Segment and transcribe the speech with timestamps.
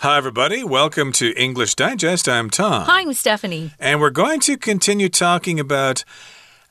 [0.00, 0.62] Hi, everybody.
[0.62, 2.28] Welcome to English Digest.
[2.28, 2.84] I'm Tom.
[2.84, 3.72] Hi, I'm Stephanie.
[3.80, 6.04] And we're going to continue talking about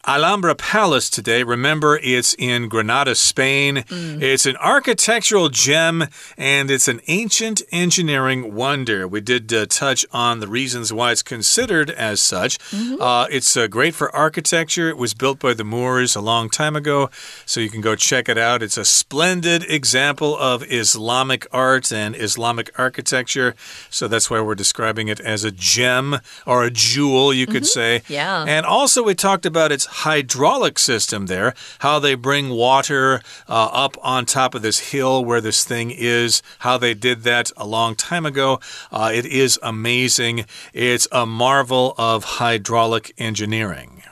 [0.06, 1.44] Alhambra Palace today.
[1.44, 3.78] Remember, it's in Granada, Spain.
[3.78, 4.22] Mm.
[4.22, 6.06] It's an architectural gem
[6.38, 9.08] and it's an ancient engineering wonder.
[9.08, 12.58] We did uh, touch on the reasons why it's considered as such.
[12.72, 13.02] Mm -hmm.
[13.02, 14.90] uh, it's uh, great for architecture.
[14.90, 17.10] It was built by the Moors a long time ago,
[17.46, 18.62] so you can go check it out.
[18.62, 23.56] It's a splendid example of Islamic art and Islamic architecture.
[23.90, 27.74] So that's why we're describing it as a gem or a jewel, you could mm
[27.76, 28.02] -hmm.
[28.02, 28.02] say.
[28.08, 28.58] Yeah.
[28.58, 33.98] And also, we talked about its hydraulic system there, how they bring water uh, up
[34.04, 37.96] on top of this hill where this thing is, how they did that a long
[37.96, 38.60] time ago.
[38.92, 40.46] Uh, it is amazing.
[40.74, 44.04] It's a marvel of hydraulic engineering.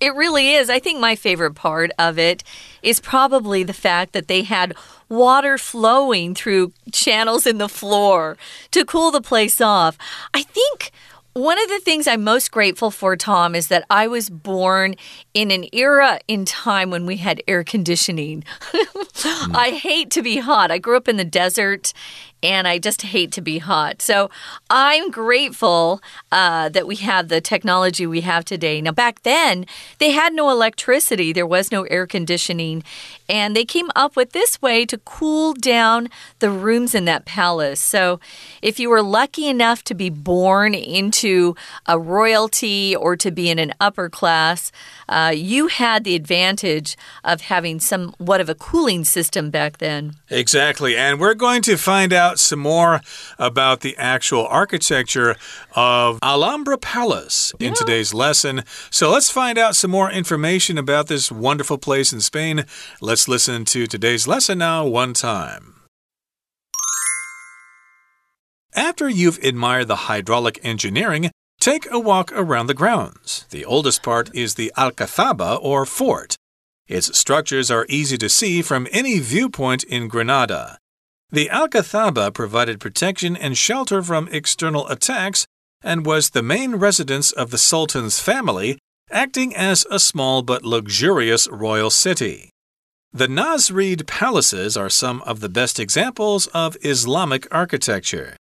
[0.00, 0.70] It really is.
[0.70, 2.42] I think my favorite part of it
[2.82, 4.74] is probably the fact that they had
[5.10, 8.38] water flowing through channels in the floor
[8.70, 9.98] to cool the place off.
[10.32, 10.90] I think
[11.32, 14.96] one of the things I'm most grateful for, Tom, is that I was born
[15.32, 18.44] in an era in time when we had air conditioning.
[18.72, 19.54] mm.
[19.54, 20.70] I hate to be hot.
[20.70, 21.92] I grew up in the desert
[22.42, 24.00] and I just hate to be hot.
[24.02, 24.30] So
[24.68, 26.00] I'm grateful
[26.32, 28.80] uh, that we have the technology we have today.
[28.80, 29.66] Now, back then,
[29.98, 32.82] they had no electricity, there was no air conditioning,
[33.28, 37.80] and they came up with this way to cool down the rooms in that palace.
[37.80, 38.20] So
[38.62, 41.54] if you were lucky enough to be born into
[41.86, 44.72] a royalty or to be in an upper class,
[45.08, 50.16] uh, you had the advantage of having somewhat of a cooling system back then.
[50.30, 50.96] Exactly.
[50.96, 53.00] And we're going to find out some more
[53.38, 55.36] about the actual architecture
[55.74, 57.74] of Alhambra Palace in yeah.
[57.74, 58.62] today's lesson.
[58.90, 62.64] So let's find out some more information about this wonderful place in Spain.
[63.00, 65.74] Let's listen to today's lesson now, one time.
[68.74, 73.44] After you've admired the hydraulic engineering, Take a walk around the grounds.
[73.50, 76.36] The oldest part is the Alcazaba or fort.
[76.90, 80.76] Its structures are easy to see from any viewpoint in Granada.
[81.30, 85.46] The Alcazaba provided protection and shelter from external attacks
[85.82, 88.76] and was the main residence of the Sultan's family,
[89.08, 92.50] acting as a small but luxurious royal city.
[93.12, 98.36] The Nasrid palaces are some of the best examples of Islamic architecture.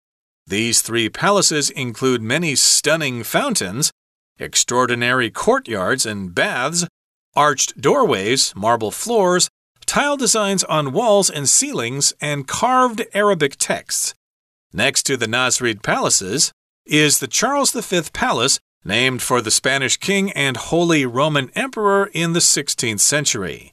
[0.46, 3.92] These three palaces include many stunning fountains,
[4.38, 6.86] extraordinary courtyards and baths,
[7.38, 9.48] arched doorways, marble floors,
[9.86, 14.12] tile designs on walls and ceilings, and carved Arabic texts.
[14.72, 16.50] Next to the Nasrid palaces
[16.84, 22.32] is the Charles V Palace, named for the Spanish king and Holy Roman Emperor in
[22.32, 23.72] the 16th century.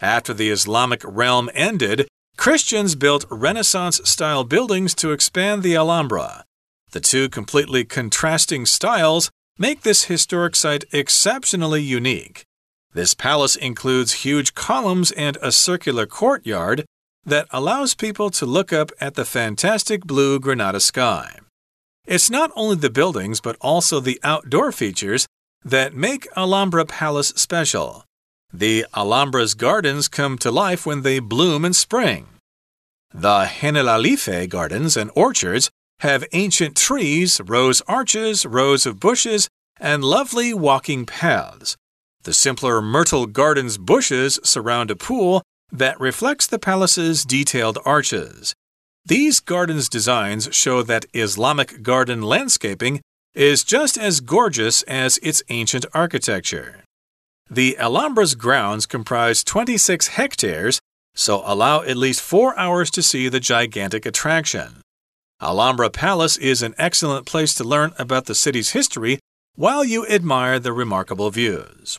[0.00, 6.44] After the Islamic realm ended, Christians built Renaissance style buildings to expand the Alhambra.
[6.90, 12.44] The two completely contrasting styles make this historic site exceptionally unique.
[12.94, 16.84] This palace includes huge columns and a circular courtyard
[17.26, 21.38] that allows people to look up at the fantastic blue Granada sky.
[22.06, 25.26] It's not only the buildings, but also the outdoor features
[25.64, 28.04] that make Alhambra Palace special.
[28.52, 32.28] The Alhambra's gardens come to life when they bloom in spring.
[33.12, 35.68] The Generalife gardens and orchards
[36.00, 39.48] have ancient trees, rose arches, rows of bushes,
[39.80, 41.76] and lovely walking paths.
[42.24, 48.54] The simpler Myrtle Gardens bushes surround a pool that reflects the palace's detailed arches.
[49.04, 53.02] These gardens' designs show that Islamic garden landscaping
[53.34, 56.82] is just as gorgeous as its ancient architecture.
[57.50, 60.80] The Alhambra's grounds comprise 26 hectares,
[61.14, 64.80] so allow at least four hours to see the gigantic attraction.
[65.42, 69.18] Alhambra Palace is an excellent place to learn about the city's history
[69.56, 71.98] while you admire the remarkable views.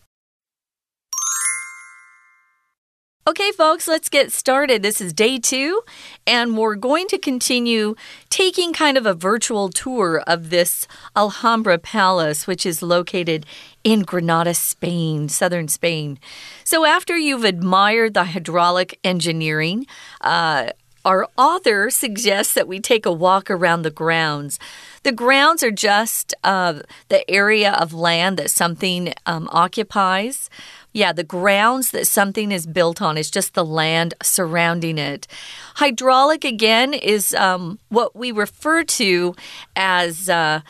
[3.28, 4.84] Okay, folks, let's get started.
[4.84, 5.82] This is day two,
[6.28, 7.96] and we're going to continue
[8.30, 13.48] taking kind of a virtual tour of this Alhambra Palace, which is located
[13.84, 16.20] in Granada, Spain, southern Spain.
[16.64, 19.88] So, after you've admired the hydraulic engineering,
[20.22, 20.70] uh,
[21.06, 24.60] our author suggests that we take a walk around the grounds.
[25.04, 30.50] The grounds are just uh, the area of land that something um, occupies.
[30.94, 35.28] Yeah, the grounds that something is built on is just the land surrounding it.
[35.76, 39.36] Hydraulic, again, is um, what we refer to
[39.76, 40.28] as.
[40.28, 40.62] Uh,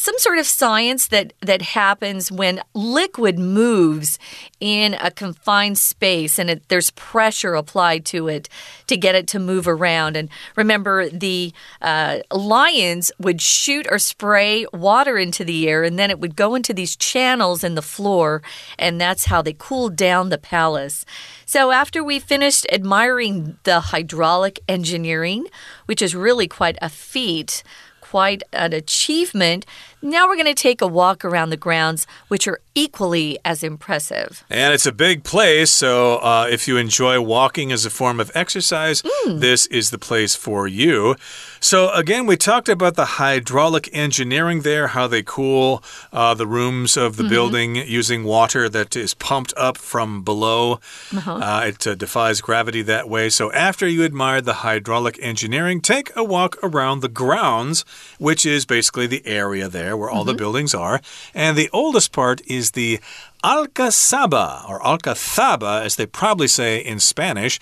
[0.00, 4.18] some sort of science that that happens when liquid moves
[4.60, 8.48] in a confined space and it, there's pressure applied to it
[8.86, 10.16] to get it to move around.
[10.16, 11.52] And remember, the
[11.82, 16.54] uh, lions would shoot or spray water into the air, and then it would go
[16.54, 18.42] into these channels in the floor,
[18.78, 21.04] and that's how they cooled down the palace.
[21.46, 25.46] So, after we finished admiring the hydraulic engineering,
[25.86, 27.62] which is really quite a feat,
[28.10, 29.64] quite an achievement.
[30.02, 34.42] Now we're going to take a walk around the grounds, which are equally as impressive.
[34.48, 38.30] And it's a big place, so uh, if you enjoy walking as a form of
[38.34, 39.40] exercise, mm.
[39.40, 41.16] this is the place for you.
[41.60, 45.82] So, again, we talked about the hydraulic engineering there, how they cool
[46.14, 47.34] uh, the rooms of the mm -hmm.
[47.34, 50.80] building using water that is pumped up from below.
[51.12, 51.62] Uh -huh.
[51.62, 53.30] uh, it uh, defies gravity that way.
[53.30, 57.84] So, after you admire the hydraulic engineering, take a walk around the grounds,
[58.18, 60.26] which is basically the area there where all mm -hmm.
[60.26, 60.52] the mm-hmm.
[60.52, 61.00] buildings are.
[61.34, 63.00] And the oldest part is the
[63.42, 67.58] Alcazaba, or Alcazaba, as they probably say in Spanish.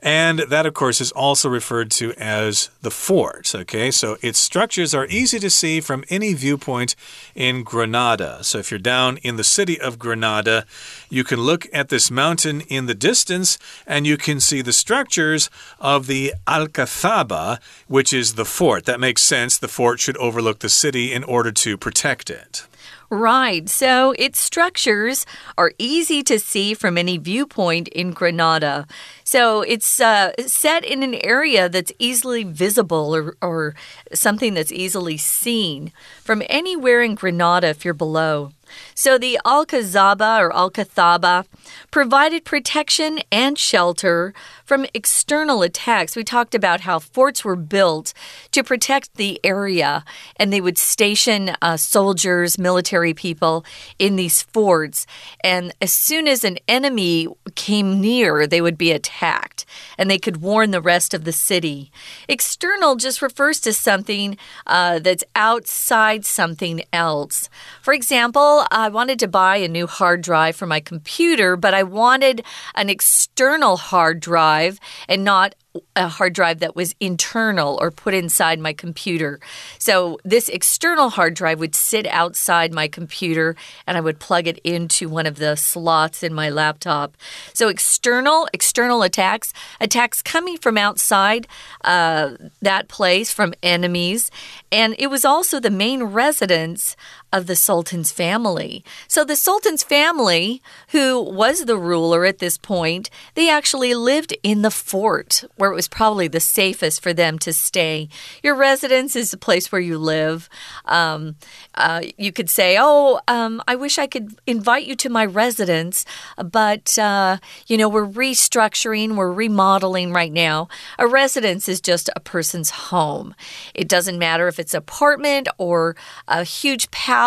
[0.00, 3.52] And that, of course, is also referred to as the fort.
[3.54, 6.94] Okay, so its structures are easy to see from any viewpoint
[7.34, 8.44] in Granada.
[8.44, 10.66] So if you're down in the city of Granada,
[11.10, 15.50] you can look at this mountain in the distance and you can see the structures
[15.80, 17.58] of the Alcazaba,
[17.88, 18.84] which is the fort.
[18.84, 19.58] That makes sense.
[19.58, 22.66] The fort should overlook the city in order to protect it.
[23.10, 23.68] Right.
[23.68, 25.24] So its structures
[25.56, 28.86] are easy to see from any viewpoint in Granada.
[29.24, 33.74] So it's uh, set in an area that's easily visible or, or
[34.12, 35.92] something that's easily seen
[36.22, 38.52] from anywhere in Granada if you're below.
[38.94, 41.44] So the Alcazaba or Alcazaba
[41.90, 44.34] provided protection and shelter
[44.64, 46.14] from external attacks.
[46.14, 48.12] We talked about how forts were built
[48.52, 50.04] to protect the area,
[50.36, 53.64] and they would station uh, soldiers, military people
[53.98, 55.06] in these forts.
[55.42, 59.64] And as soon as an enemy came near, they would be attacked,
[59.96, 61.90] and they could warn the rest of the city.
[62.28, 64.36] External just refers to something
[64.66, 67.48] uh, that's outside something else.
[67.82, 71.82] For example, I wanted to buy a new hard drive for my computer, but I
[71.82, 72.42] wanted
[72.74, 74.78] an external hard drive
[75.08, 75.54] and not
[75.96, 79.40] a hard drive that was internal or put inside my computer.
[79.78, 83.56] So this external hard drive would sit outside my computer
[83.86, 87.16] and I would plug it into one of the slots in my laptop.
[87.52, 91.46] So external, external attacks, attacks coming from outside
[91.84, 94.30] uh, that place from enemies.
[94.72, 96.96] And it was also the main residence
[97.32, 98.82] of the Sultan's family.
[99.06, 104.62] So the Sultan's family, who was the ruler at this point, they actually lived in
[104.62, 108.08] the fort where it was probably the safest for them to stay.
[108.42, 110.48] Your residence is the place where you live.
[110.86, 111.36] Um,
[111.74, 116.06] uh, you could say, Oh, um, I wish I could invite you to my residence,
[116.42, 120.68] but, uh, you know, we're restructuring, we're remodeling right now.
[120.98, 123.34] A residence is just a person's home.
[123.74, 125.94] It doesn't matter if it's an apartment or
[126.26, 127.17] a huge palace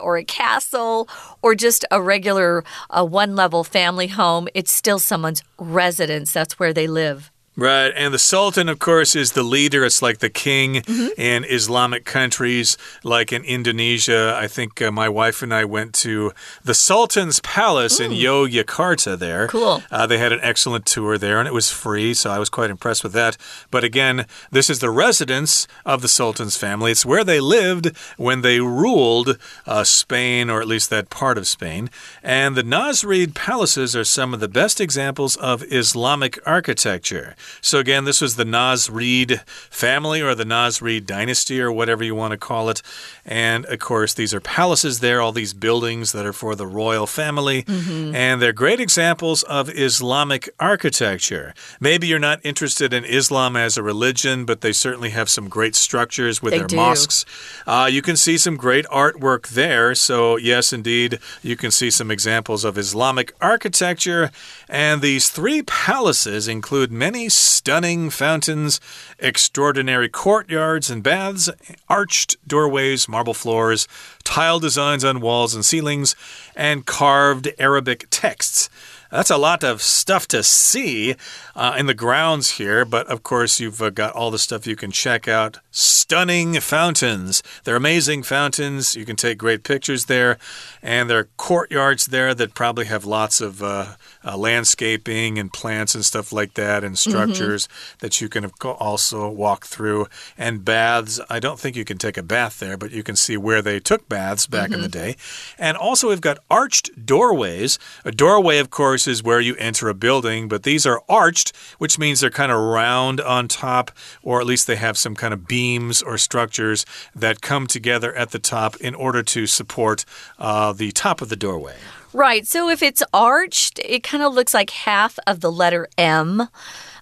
[0.00, 1.08] or a castle
[1.42, 6.32] or just a regular uh, one level family home, it's still someone's residence.
[6.32, 7.30] That's where they live.
[7.56, 7.92] Right.
[7.94, 9.84] And the Sultan, of course, is the leader.
[9.84, 11.10] It's like the king mm -hmm.
[11.18, 14.38] in Islamic countries, like in Indonesia.
[14.44, 16.32] I think uh, my wife and I went to
[16.64, 18.06] the Sultan's Palace Ooh.
[18.06, 19.46] in Yogyakarta there.
[19.48, 19.82] Cool.
[19.90, 22.70] Uh, they had an excellent tour there, and it was free, so I was quite
[22.70, 23.36] impressed with that.
[23.70, 26.90] But again, this is the residence of the Sultan's family.
[26.92, 29.28] It's where they lived when they ruled
[29.66, 31.90] uh, Spain, or at least that part of Spain.
[32.22, 37.34] And the Nasrid palaces are some of the best examples of Islamic architecture.
[37.60, 42.32] So, again, this was the Nasrid family or the Nasrid dynasty or whatever you want
[42.32, 42.82] to call it.
[43.24, 47.06] And of course, these are palaces there, all these buildings that are for the royal
[47.06, 47.64] family.
[47.66, 48.14] Mm -hmm.
[48.14, 51.54] And they're great examples of Islamic architecture.
[51.80, 55.76] Maybe you're not interested in Islam as a religion, but they certainly have some great
[55.76, 56.76] structures with they their do.
[56.76, 57.24] mosques.
[57.66, 59.94] Uh, you can see some great artwork there.
[59.94, 64.30] So, yes, indeed, you can see some examples of Islamic architecture.
[64.68, 68.80] And these three palaces include many stunning fountains,
[69.18, 71.50] extraordinary courtyards and baths,
[71.88, 73.88] arched doorways, marble floors,
[74.24, 76.14] tile designs on walls and ceilings,
[76.54, 78.68] and carved Arabic texts.
[79.10, 81.16] That's a lot of stuff to see
[81.56, 84.76] uh, in the grounds here, but of course, you've uh, got all the stuff you
[84.76, 85.58] can check out.
[85.72, 87.42] Stunning fountains.
[87.64, 88.94] They're amazing fountains.
[88.94, 90.38] You can take great pictures there,
[90.80, 95.94] and there are courtyards there that probably have lots of uh, uh, landscaping and plants
[95.94, 97.10] and stuff like that, and Mm-hmm.
[97.10, 97.98] structures mm -hmm.
[97.98, 100.06] that you can also walk through.
[100.38, 103.36] And baths, I don't think you can take a bath there, but you can see
[103.36, 104.84] where they took baths back mm -hmm.
[104.84, 105.16] in the Mm-hmm.
[105.58, 105.66] day.
[105.68, 107.78] And also, we've got arched doorways.
[108.04, 111.98] A doorway, of course, is where you enter a building, but these are arched, which
[111.98, 113.90] means they're kind of round on top,
[114.22, 116.84] or at least they have some kind of beams or structures
[117.20, 120.04] that come together at the top in order to support
[120.38, 121.76] uh, the top of the doorway.
[122.12, 122.44] Right.
[122.46, 126.48] So if it's arched, it kind of looks like half of the letter M.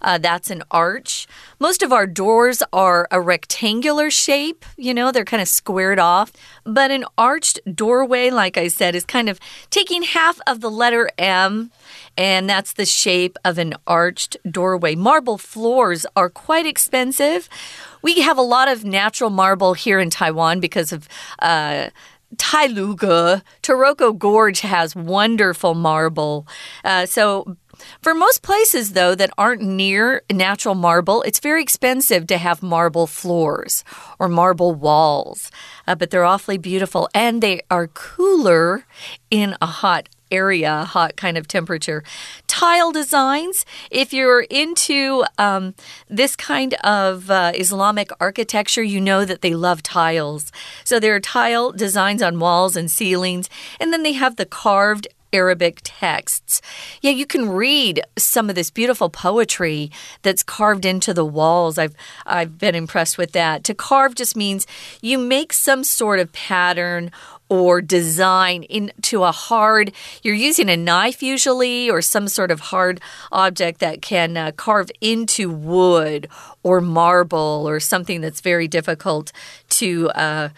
[0.03, 1.27] Uh, that's an arch.
[1.59, 6.33] Most of our doors are a rectangular shape, you know, they're kind of squared off.
[6.65, 11.11] But an arched doorway, like I said, is kind of taking half of the letter
[11.19, 11.71] M,
[12.17, 14.95] and that's the shape of an arched doorway.
[14.95, 17.49] Marble floors are quite expensive.
[18.03, 21.09] We have a lot of natural marble here in Taiwan because of.
[21.39, 21.91] Uh,
[22.37, 26.47] Tailuge, Taroko Gorge has wonderful marble.
[26.85, 27.57] Uh, so,
[28.03, 33.07] for most places, though, that aren't near natural marble, it's very expensive to have marble
[33.07, 33.85] floors
[34.19, 35.51] or marble walls.
[35.87, 38.85] Uh, but they're awfully beautiful and they are cooler
[39.31, 42.03] in a hot area, hot kind of temperature.
[42.47, 45.75] Tile designs, if you're into um,
[46.09, 50.53] this kind of uh, Islamic architecture, you know that they love tiles.
[50.85, 53.49] So there are tile designs on walls and ceilings,
[53.81, 56.61] and then they have the carved Arabic texts.
[57.01, 59.91] Yeah, you can read some of this beautiful poetry
[60.23, 61.79] that's carved into the walls.
[61.79, 61.95] I've
[62.27, 63.65] I've been impressed with that.
[63.65, 64.67] To carve just means
[65.01, 67.11] you make some sort of pattern
[67.49, 69.93] or design into a hard
[70.23, 73.01] you're using a knife usually or some sort of hard
[73.33, 76.29] object that can uh, carve into wood
[76.63, 79.33] or marble or something that's very difficult
[79.71, 80.49] to uh,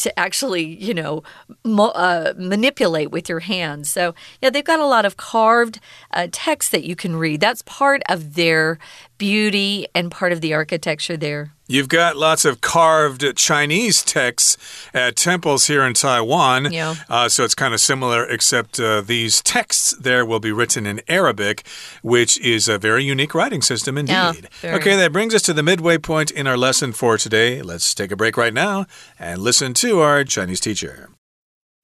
[0.00, 1.22] to actually, you know,
[1.64, 3.90] uh, manipulate with your hands.
[3.90, 5.80] So, yeah, they've got a lot of carved
[6.12, 7.40] uh, text that you can read.
[7.40, 8.78] That's part of their
[9.19, 11.51] beauty and part of the architecture there.
[11.67, 14.55] You've got lots of carved Chinese texts
[14.93, 16.71] at temples here in Taiwan.
[16.71, 16.95] Yeah.
[17.09, 21.01] Uh, so it's kind of similar, except uh, these texts there will be written in
[21.07, 21.65] Arabic,
[22.03, 24.13] which is a very unique writing system indeed.
[24.13, 24.31] Yeah,
[24.61, 24.75] very.
[24.75, 27.63] okay, that brings us to the midway point in our lesson for today.
[27.63, 28.85] Let's take a break right now
[29.17, 31.09] and listen to our Chinese teacher.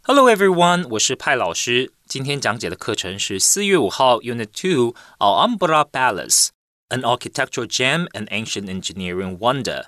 [0.03, 1.91] Hello everyone，我是派老师。
[2.07, 6.49] 今天讲解的课程是四月五号 Unit Two Alhambra Palace。
[6.88, 9.86] An architectural gem and ancient engineering wonder。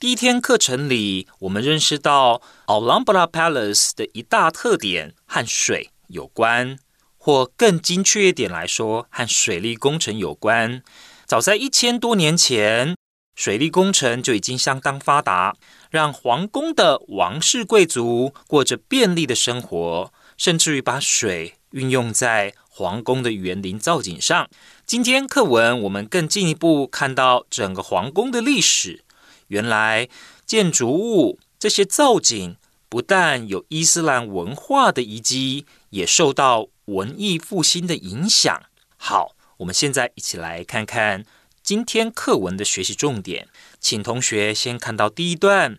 [0.00, 6.80] 第一天课程里，我们认识到 Alhambra Palace 的一大特点和水有关，
[7.16, 10.82] 或更精确一点来说，和水利工程有关。
[11.24, 12.96] 早在一千多年前，
[13.36, 15.54] 水利工程就已经相当发达，
[15.88, 24.48] 让皇宫的王室贵族过着便利的生活，甚至于把水运用在皇宫的园林造景上。
[24.86, 29.04] 今天课文我们更进一步看到整个皇宫的历史。
[29.48, 30.08] 原来
[30.46, 32.56] 建筑物这些造景
[32.88, 38.62] 不但有伊斯兰文化的遗迹，也受到文艺复兴的影响。
[38.96, 41.24] 好，我们现在一起来看看
[41.62, 43.48] 今天课文的学习重点。
[43.78, 45.78] 请同学先看到第一段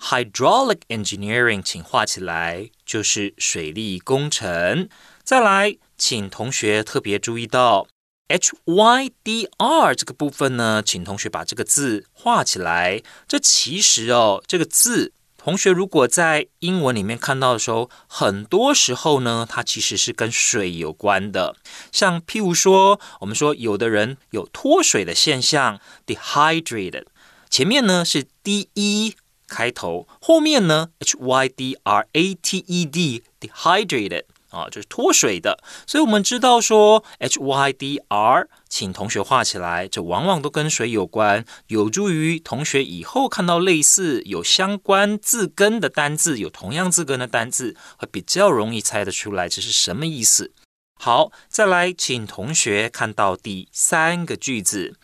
[0.00, 4.88] ，hydraulic engineering，请画起来，就是水利工程。
[5.28, 7.86] 再来，请同学特别注意到。
[8.28, 13.02] H Y D R 这个部分呢，请同学把这个字画起来。
[13.26, 21.54] 这其实哦，这个字，同学如果在英文里面看到的时候，很多时候呢，它其实是跟水有关的。
[21.92, 27.04] 像譬如说，我们说有的人有脱水的现象，dehydrated，
[27.50, 29.14] 前面呢是 D E
[29.46, 34.22] 开头，后面呢 H Y D R A T E D，dehydrated。
[34.50, 50.52] 啊，就是脱水的，所以我们知道说 H Y D R，请同学画起来，这往往都跟水有关，有助于同学以后看到类似有相关字根的单字，有同样字根的单字，会比较容易猜得出来这是什么意思。
[50.94, 54.96] 好，再来，请同学看到第三个句子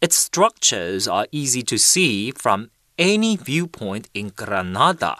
[0.00, 2.66] ，Its structures are easy to see from
[2.96, 5.16] any viewpoint in Granada，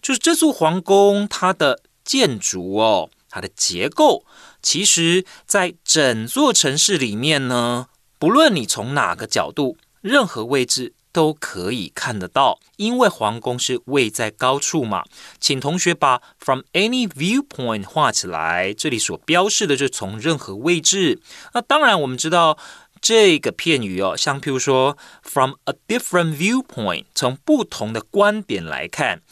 [0.00, 3.10] 就是这座皇宫它的建筑哦。
[3.32, 4.26] 它的结构，
[4.60, 7.86] 其实，在整座城市里面呢，
[8.18, 12.60] 不论你从哪个角度、任何位置都可以看得到。
[12.76, 15.04] 因为皇宫是位在高处嘛，
[15.40, 18.74] 请同学把 from any viewpoint 画起来。
[18.74, 21.20] 这里所标示的就是从任何位置。
[21.54, 22.58] 那当然，我们知道
[23.00, 29.22] 这个片语哦，像譬如说 from a different viewpoint，从不同的观点来看。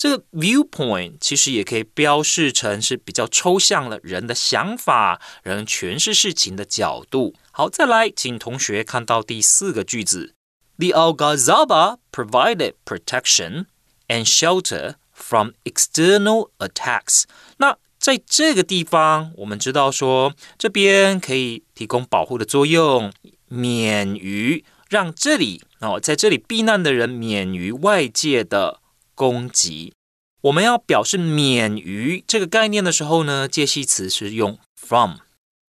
[0.00, 7.34] 这个 viewpoint 其实也可以标示成是比较抽象了，人的想法，人诠释事情的角度。
[7.50, 10.32] 好，再来，请同学看到第四个句子
[10.78, 13.66] ：The Algazaba provided protection
[14.08, 17.24] and shelter from external attacks。
[17.58, 23.12] 那在这个地方，我们知道说这边可以提供保护的作用，
[23.48, 28.80] 免于让这里哦，在这里避难的人免于外界的。
[29.20, 29.92] 攻击，
[30.40, 35.18] 我们要表示免于这个概念的时候呢，介系词是用 from，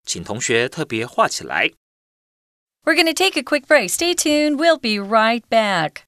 [0.04, 1.73] 请同学特别画起来。
[2.85, 3.88] We're going to take a quick break.
[3.88, 4.54] Stay tuned.
[4.54, 6.04] We'll be right back.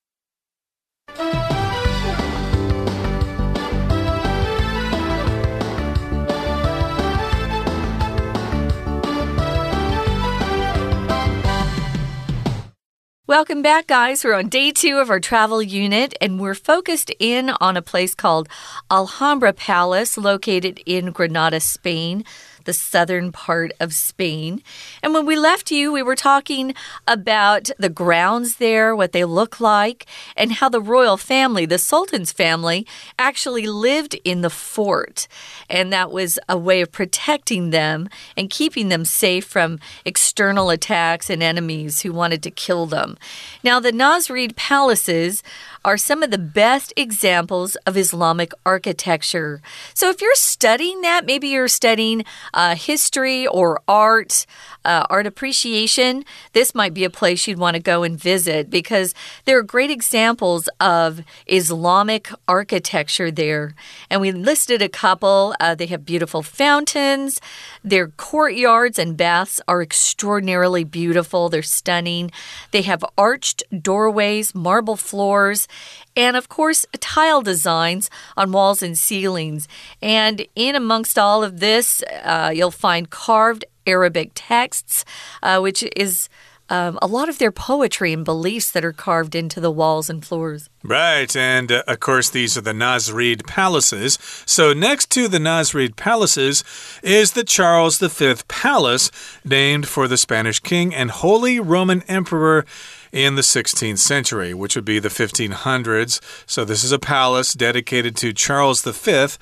[13.33, 14.25] Welcome back, guys.
[14.25, 18.15] We're on day two of our travel unit, and we're focused in on a place
[18.15, 18.47] called
[18.91, 22.27] Alhambra Palace, located in Granada, Spain
[22.65, 24.63] the southern part of Spain.
[25.03, 26.75] And when we left you, we were talking
[27.07, 32.33] about the grounds there, what they look like, and how the royal family, the Sultan's
[32.33, 32.87] family,
[33.19, 35.29] actually lived in the fort.
[35.69, 41.31] And that was a way of protecting them and keeping them safe from external attacks
[41.31, 43.17] and enemies who wanted to kill them.
[43.63, 45.43] Now, the Nasrid palaces
[45.85, 49.61] are some of the best examples of Islamic architecture.
[49.95, 52.25] So if you're studying that, maybe you're studying
[52.55, 54.47] uh, history or art,
[54.85, 59.15] uh, art appreciation, this might be a place you'd want to go and visit because
[59.45, 63.75] there are great examples of Islamic architecture there.
[64.11, 65.55] And we listed a couple.
[65.61, 67.41] Uh, they have beautiful fountains.
[67.85, 71.49] Their courtyards and baths are extraordinarily beautiful.
[71.49, 72.31] They're stunning.
[72.71, 75.69] They have arched doorways, marble floors,
[76.17, 79.69] and of course, tile designs on walls and ceilings.
[80.01, 85.05] And in amongst all of this, uh, you'll find carved Arabic texts,
[85.43, 86.29] uh, which is
[86.73, 90.25] um, a lot of their poetry and beliefs that are carved into the walls and
[90.25, 90.71] floors.
[90.83, 94.19] Right, and uh, of course, these are the Nasrid palaces.
[94.47, 96.65] So, next to the Nasrid palaces
[97.03, 99.11] is the Charles V Palace,
[99.45, 102.65] named for the Spanish king and Holy Roman Emperor
[103.13, 106.21] in the 16th century, which would be the 1500s.
[106.47, 109.37] So, this is a palace dedicated to Charles V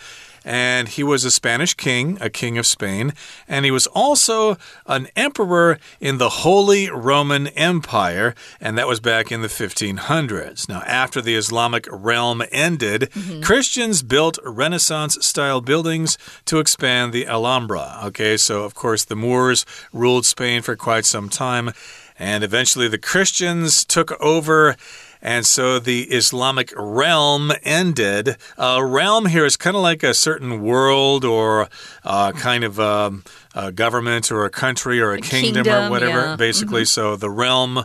[0.44, 3.12] and he was a Spanish king, a king of Spain,
[3.48, 9.30] and he was also an emperor in the Holy Roman Empire, and that was back
[9.30, 10.68] in the 1500s.
[10.68, 13.42] Now, after the Islamic realm ended, mm -hmm.
[13.42, 18.00] Christians built Renaissance style buildings to expand the Alhambra.
[18.04, 21.72] Okay, so of course, the Moors ruled Spain for quite some time,
[22.20, 24.76] and eventually the Christians took over
[25.22, 28.36] and so the Islamic realm ended.
[28.56, 31.68] A realm here is kind of like a certain world or
[32.04, 35.90] uh, kind of um, a government or a country or a, a kingdom, kingdom, or
[35.90, 36.36] whatever, yeah.
[36.36, 36.82] basically.
[36.82, 37.16] Mm -hmm.
[37.16, 37.84] So the realm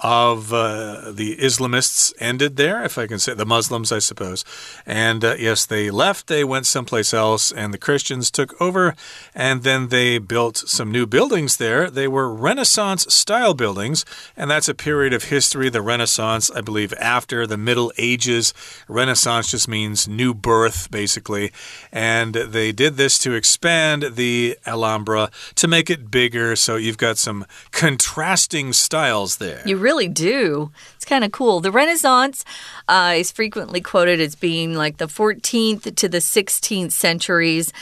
[0.00, 4.44] of uh, the Islamists ended there, if I can say the Muslims, I suppose.
[4.86, 8.94] And uh, yes, they left, they went someplace else, and the Christians took over,
[9.34, 11.90] and then they built some new buildings there.
[11.90, 14.04] They were Renaissance style buildings,
[14.36, 18.54] and that's a period of history, the Renaissance, I believe, after the Middle Ages.
[18.88, 21.52] Renaissance just means new birth, basically.
[21.92, 27.18] And they did this to expand the Alhambra to make it bigger, so you've got
[27.18, 29.62] some contrasting styles there.
[29.66, 30.70] You really really do.
[30.94, 31.58] It's kind of cool.
[31.58, 32.44] The Renaissance
[32.86, 37.72] uh, is frequently quoted as being like the 14th to the 16th centuries.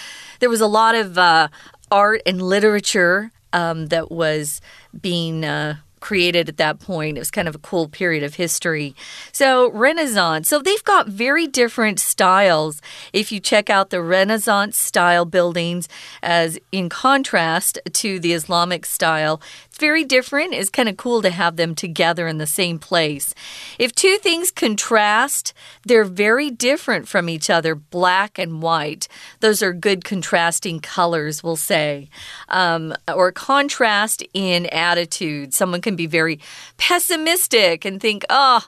[0.40, 1.48] There was a lot of uh,
[1.90, 4.62] art and literature um, that was
[4.98, 5.44] being.
[5.44, 7.16] Uh, created at that point.
[7.16, 8.94] It was kind of a cool period of history.
[9.32, 10.48] So, Renaissance.
[10.48, 12.80] So, they've got very different styles.
[13.12, 15.88] If you check out the Renaissance style buildings
[16.22, 19.40] as in contrast to the Islamic style,
[19.78, 20.54] very different.
[20.54, 23.34] It's kind of cool to have them together in the same place.
[23.78, 29.08] If two things contrast, they're very different from each other black and white.
[29.40, 32.08] Those are good contrasting colors, we'll say.
[32.48, 35.54] Um, or contrast in attitude.
[35.54, 36.40] Someone can be very
[36.76, 38.64] pessimistic and think, oh,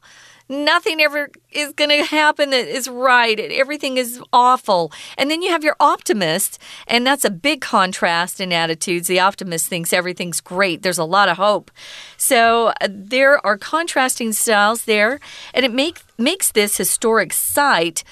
[0.51, 3.39] nothing ever is going to happen that is right.
[3.39, 4.93] Everything is awful.
[5.17, 9.07] And then you have your optimist, and that's a big contrast in attitudes.
[9.07, 11.71] The optimist thinks everything's great, there's a lot of hope.
[12.17, 15.21] So uh, there are contrasting styles there,
[15.55, 18.05] and it make, makes this historic site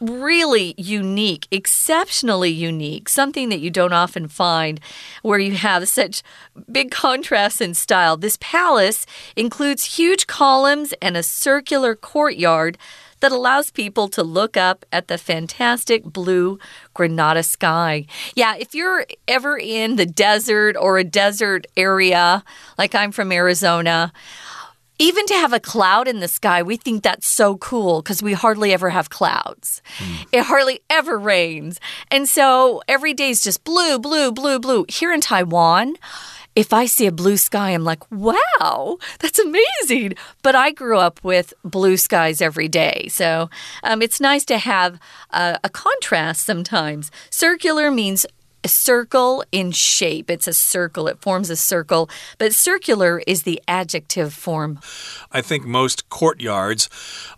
[0.00, 4.80] really unique, exceptionally unique, something that you don't often find
[5.22, 6.22] where you have such
[6.70, 8.16] big contrasts in style.
[8.16, 12.78] This palace includes huge columns and a circular courtyard
[13.20, 16.58] that allows people to look up at the fantastic blue
[16.94, 18.06] Granada sky.
[18.34, 22.44] Yeah, if you're ever in the desert or a desert area,
[22.76, 24.12] like I'm from Arizona,
[24.98, 28.32] even to have a cloud in the sky, we think that's so cool because we
[28.32, 29.82] hardly ever have clouds.
[29.98, 30.26] Mm.
[30.32, 31.80] It hardly ever rains.
[32.10, 34.86] And so every day is just blue, blue, blue, blue.
[34.88, 35.96] Here in Taiwan,
[36.54, 40.14] if I see a blue sky, I'm like, wow, that's amazing.
[40.42, 43.08] But I grew up with blue skies every day.
[43.10, 43.50] So
[43.82, 44.98] um, it's nice to have
[45.30, 47.10] a, a contrast sometimes.
[47.28, 48.24] Circular means
[48.66, 50.28] a circle in shape.
[50.28, 54.80] It's a circle, it forms a circle, but circular is the adjective form.
[55.30, 56.88] I think most courtyards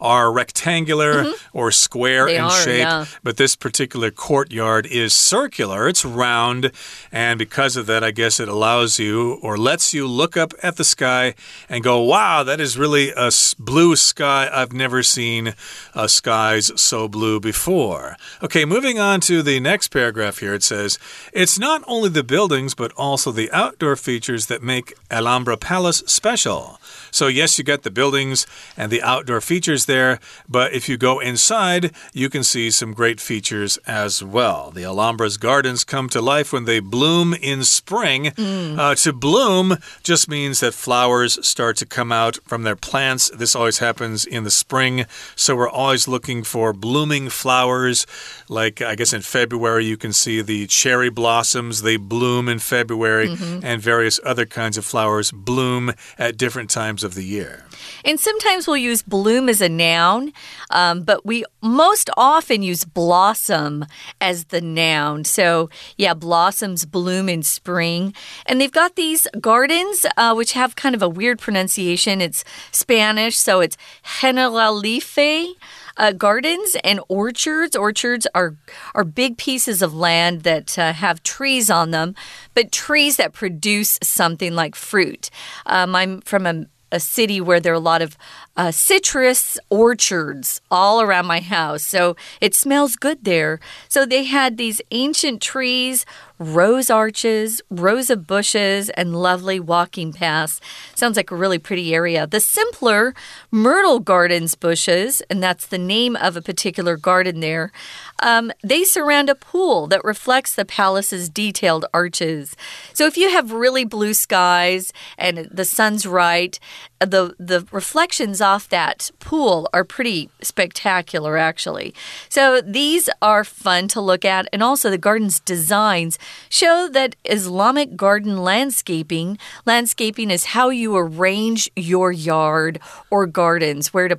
[0.01, 1.37] are rectangular mm -hmm.
[1.53, 3.07] or square they in are, shape, yeah.
[3.23, 5.89] but this particular courtyard is circular.
[5.89, 6.73] It's round,
[7.13, 10.77] and because of that, I guess it allows you or lets you look up at
[10.77, 11.35] the sky
[11.69, 14.49] and go, wow, that is really a blue sky.
[14.59, 15.55] I've never seen
[15.95, 18.17] uh, skies so blue before.
[18.41, 20.99] Okay, moving on to the next paragraph here, it says,
[21.33, 26.81] it's not only the buildings, but also the outdoor features that make Alhambra Palace special.
[27.11, 31.21] So, yes, you get the buildings and the outdoor features there, but if you go
[31.21, 34.71] inside, you can see some great features as well.
[34.71, 38.27] The Alhambra's gardens come to life when they bloom in spring.
[38.27, 38.79] Mm.
[38.79, 43.31] Uh, to bloom just means that flowers start to come out from their plants.
[43.31, 48.07] This always happens in the spring, so we're always looking for blooming flowers.
[48.49, 53.29] Like, I guess in February, you can see the cherry blossoms, they bloom in February,
[53.29, 53.65] mm -hmm.
[53.65, 57.65] and various other kinds of flowers bloom at different times times of the year.
[58.05, 60.33] And sometimes we'll use bloom as a noun,
[60.71, 63.85] um, but we most often use blossom
[64.21, 65.25] as the noun.
[65.25, 68.15] So, yeah, blossoms bloom in spring.
[68.47, 72.21] And they've got these gardens, uh, which have kind of a weird pronunciation.
[72.21, 73.77] It's Spanish, so it's
[74.21, 75.55] Generalife.
[75.99, 77.77] Uh, gardens and orchards.
[77.77, 78.55] Orchards are
[78.95, 82.15] are big pieces of land that uh, have trees on them,
[82.55, 85.29] but trees that produce something like fruit.
[85.67, 88.17] Um, I'm from a a city where there are a lot of
[88.59, 91.85] uh, citrus orchards all around my house.
[91.85, 93.61] So it smells good there.
[93.89, 96.05] So they had these ancient trees
[96.39, 100.61] rose arches, rows of bushes, and lovely walking paths.
[100.95, 102.27] Sounds like a really pretty area.
[102.27, 103.15] The simpler
[103.51, 107.73] Myrtle Gardens bushes, and that's the name of a particular garden there,
[108.21, 112.57] um, they surround a pool that reflects the palace's detailed arches.
[112.93, 116.59] So if you have really blue skies and the sun's right,
[117.01, 121.95] the the reflections off that pool are pretty spectacular actually.
[122.29, 127.97] So these are fun to look at and also the garden's designs show that Islamic
[127.97, 132.81] garden landscaping, landscaping is how you arrange your yard
[133.11, 134.19] or gardens, where to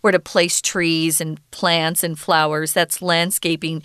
[0.00, 2.72] where to place trees and plants and flowers.
[2.72, 3.82] That's landscaping.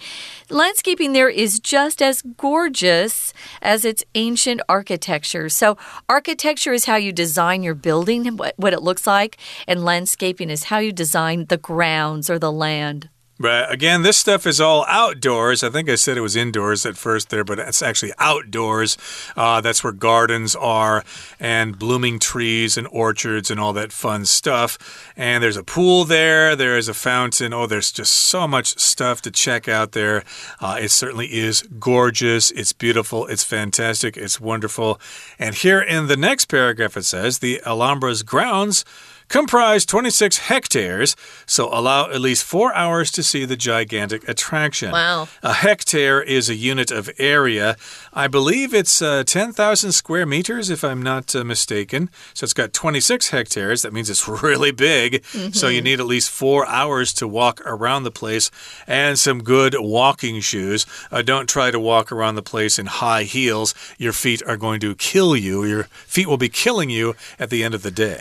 [0.50, 5.50] Landscaping there is just as gorgeous as its ancient architecture.
[5.50, 5.78] So
[6.10, 10.66] architecture is how you design your building what, what it looks like, and landscaping is
[10.66, 13.10] how you design the grounds or the land.
[13.40, 15.64] But again, this stuff is all outdoors.
[15.64, 18.98] I think I said it was indoors at first there, but it's actually outdoors.
[19.36, 21.04] Uh, that's where gardens are
[21.40, 25.12] and blooming trees and orchards and all that fun stuff.
[25.18, 27.54] And there's a pool there, there is a fountain.
[27.54, 30.24] Oh, there's just so much stuff to check out there.
[30.60, 32.52] Uh, it certainly is gorgeous.
[32.52, 33.26] It's beautiful.
[33.26, 34.16] It's fantastic.
[34.16, 35.02] It's wonderful.
[35.40, 38.86] And here in the next paragraph, it says the Alhambra's grounds
[39.34, 41.16] comprise 26 hectares,
[41.48, 44.92] so allow at least four hours to see the gigantic attraction.
[44.92, 45.28] Wow.
[45.42, 47.76] A hectare is a unit of area.
[48.14, 52.12] I believe it's uh, 10,000 square meters, if I'm not uh, mistaken.
[52.36, 53.82] So it's got 26 hectares.
[53.82, 55.24] That means it's really big.
[55.34, 55.56] Mm -hmm.
[55.56, 58.52] So you need at least four hours to walk around the place
[58.88, 60.86] and some good walking shoes.
[61.12, 63.74] Uh, don't try to walk around the place in high heels.
[63.98, 65.66] Your feet are going to kill you.
[65.66, 68.18] Your feet will be killing you at the end of the day.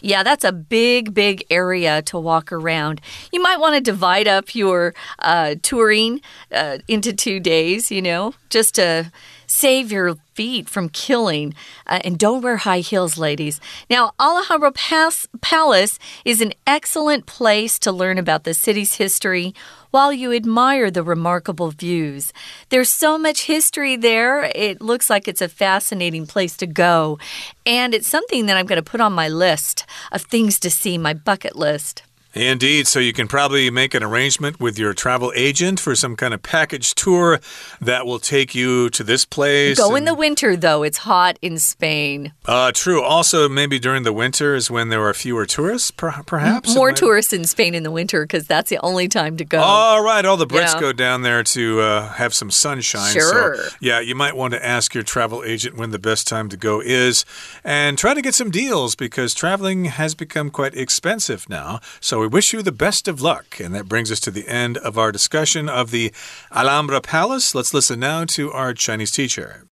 [0.13, 3.00] Yeah, that's a big, big area to walk around.
[3.32, 6.20] You might want to divide up your uh, touring
[6.52, 9.10] uh, into two days, you know, just to
[9.54, 11.54] save your feet from killing.
[11.86, 13.60] Uh, and don't wear high heels, ladies.
[13.88, 19.54] Now, Alhambra Palace is an excellent place to learn about the city's history
[19.92, 22.32] while you admire the remarkable views.
[22.70, 24.50] There's so much history there.
[24.54, 27.20] It looks like it's a fascinating place to go.
[27.64, 30.98] And it's something that I'm going to put on my list of things to see,
[30.98, 32.02] my bucket list.
[32.34, 32.86] Indeed.
[32.86, 36.42] So you can probably make an arrangement with your travel agent for some kind of
[36.42, 37.40] package tour
[37.80, 39.78] that will take you to this place.
[39.78, 40.82] Go in the winter, though.
[40.82, 42.32] It's hot in Spain.
[42.44, 43.02] Uh, true.
[43.02, 46.74] Also, maybe during the winter is when there are fewer tourists, per perhaps?
[46.74, 49.60] More tourists in Spain in the winter because that's the only time to go.
[49.60, 50.24] All right.
[50.24, 50.80] All the Brits Yeah.
[50.80, 53.12] go down there to uh, have some sunshine.
[53.12, 53.56] Sure.
[53.56, 56.56] So, yeah, you might want to ask your travel agent when the best time to
[56.56, 57.24] go is
[57.62, 61.80] and try to get some deals because traveling has become quite expensive now.
[62.00, 63.59] So we wish you the best of luck.
[63.59, 66.11] And that brings us to the end of our discussion of the
[66.51, 67.53] Alhambra Palace.
[67.53, 69.65] Let's listen now to our Chinese teacher.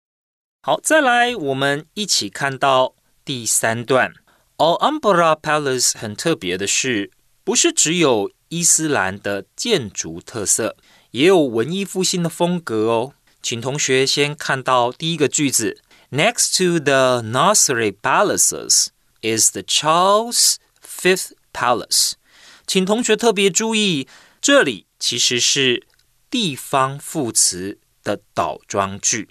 [0.62, 4.14] 好，再来，我们一起看到第三段。
[4.58, 7.12] Alhambra Palace 很特别的是，
[7.44, 10.76] 不是只有伊斯兰的建筑特色，
[11.12, 13.14] 也有文艺复兴的风格哦。
[13.42, 15.80] 请同学先看到第一个句子：
[16.12, 18.88] Next to the Nasri palaces
[19.22, 22.14] is the Charles Fifth Palace。
[22.67, 24.09] 请同学特别注意，
[24.41, 25.87] 这里其实是
[26.31, 29.29] 地方副词的倒装句。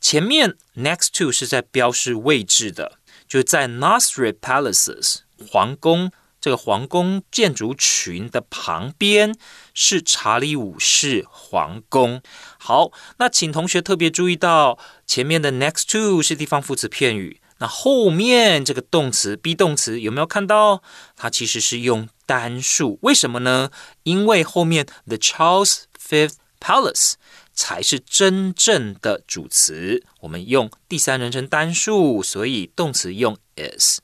[0.00, 9.36] 前面 next to 是在标示位置的，就在 n a s r i Palaces 皇宫这个皇宫建筑群的旁边
[9.74, 12.20] 是查理五世皇宫。
[12.58, 20.83] 好，那请同学特别注意到前面的 next to 是地方副词片语，那后面这个动词 be 动词有没有看到？
[21.15, 23.71] 它其实是用单数，为什么呢？
[24.03, 27.13] 因为后面 the Charles Fifth Palace
[27.53, 33.99] 才是真正的主词，我们用第三人称单数，所以动词用 is。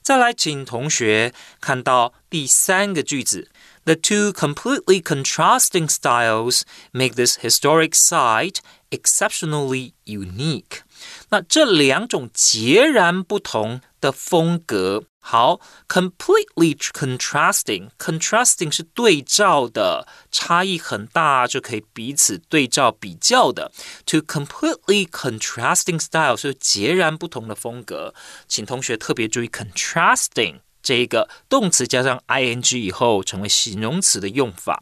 [0.00, 3.48] 再来，请同学看到第三个句子：
[3.84, 8.56] The two completely contrasting styles make this historic site
[8.90, 10.82] exceptionally unique。
[11.29, 15.59] 那这两种截然不同的风格，好
[15.89, 23.73] ，completely contrasting，contrasting 是对照的，差异很大，就可以彼此对照比较的。
[24.05, 28.13] To completely contrasting style 是截然不同的风格，
[28.47, 34.81] 请同学特别注意 contrasting 这一个动词加上 ing 以后成为形容词的用法。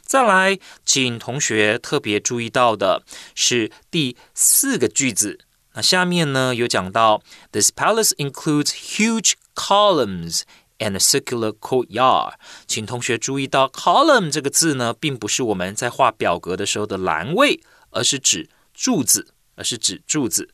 [0.00, 3.02] 再来，请同学特别注意到的
[3.34, 5.40] 是第四个句子。
[5.73, 10.41] 那下面呢有讲到，This palace includes huge columns
[10.79, 12.33] and a circular courtyard。
[12.65, 20.49] 请同学注意到，column 这个字呢，并不是我们在画表格的时候的栏位，而是指柱子，而是指柱子。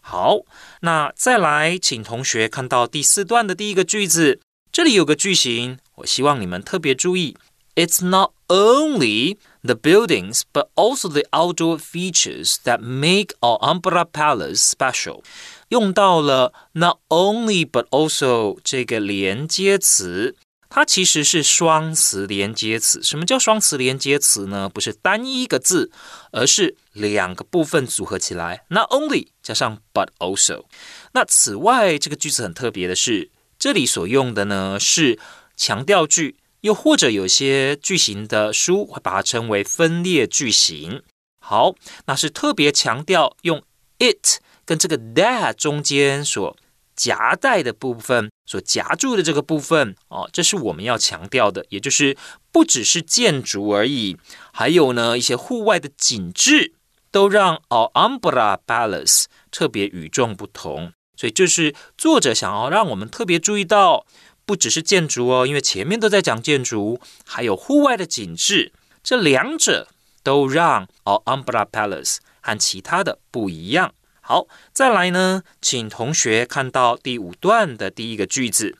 [0.00, 0.40] 好，
[0.80, 4.40] 那再来，请同学看到第四段的第一个句子，
[4.72, 7.36] 这里有个句型，我希望你们特别注意。
[7.74, 15.23] It's not only the buildings, but also the outdoor features that make Alhambra Palace special.
[15.69, 20.35] 用到了 not only but also 这个连接词。
[20.75, 23.03] 它其实是双词连接词。
[23.03, 24.67] 什么叫双词连接词呢？
[24.67, 25.91] 不是单一一个字，
[26.31, 28.65] 而是两个部分组合起来。
[28.69, 30.63] Not only 加上 but also。
[31.11, 35.19] 那此外，这个句子很特别的是，这里所用的呢是
[35.55, 41.03] 强调句又或者有些句型的书会把它称为分裂句型。
[41.41, 43.61] 好，那是特别强调用
[43.99, 46.55] it 跟这个 that 中间所
[46.95, 52.15] 夹带的部分，所夹住的这个部分哦，这是我们要强调的，也就是
[52.49, 54.15] 不只是建筑而已，
[54.53, 56.75] 还有呢一些户外的景致，
[57.11, 60.93] 都让 Alhambra Palace 特别与众不同。
[61.17, 64.05] 所以，这是作者想要让我们特别注意到。
[64.45, 69.87] 不只是建筑哦，因为前面都在讲建筑，还有户外的景致，这两者
[70.21, 73.93] 都让 Alhambra Palace 和其他的不一样。
[74.21, 78.77] 好，再来呢，请同学看到第五段的第一个句子，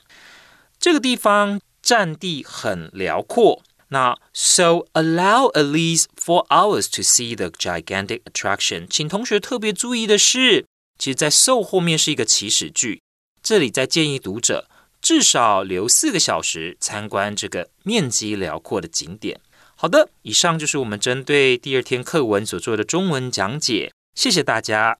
[0.79, 3.61] 这个地方占地很辽阔。
[3.89, 8.87] 那 So allow at least four hours to see the gigantic attraction。
[8.89, 10.65] 请同学特别注意的是，
[10.97, 13.01] 其实在 so 后面是一个祈使句，
[13.43, 14.67] 这里在建议读者。
[15.02, 19.40] 至少留四个小时参观这个面积辽阔的景点。
[19.74, 23.92] 好的，以上就是我们针对第二天课文所做的中文讲解。
[24.14, 24.98] 谢谢大家。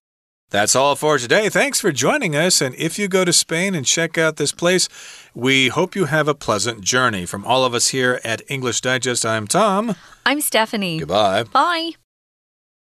[0.51, 1.51] That's all for today.
[1.51, 2.63] Thanks for joining us.
[2.63, 4.87] And if you go to Spain and check out this place,
[5.35, 7.27] we hope you have a pleasant journey.
[7.27, 9.97] From all of us here at English Digest, I'm Tom.
[10.25, 11.01] I'm Stephanie.
[11.01, 11.45] Goodbye.
[11.53, 12.02] Bye.